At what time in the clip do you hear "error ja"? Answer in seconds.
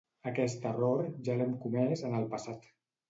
0.69-1.35